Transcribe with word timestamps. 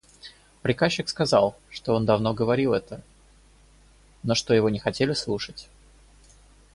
Приказчик 0.63 1.07
сказал, 1.09 1.55
что 1.69 1.93
он 1.93 2.07
давно 2.07 2.33
говорил 2.33 2.73
это, 2.73 3.03
но 4.23 4.33
что 4.33 4.55
его 4.55 4.71
не 4.71 4.79
хотели 4.79 5.13
слушать. 5.13 5.69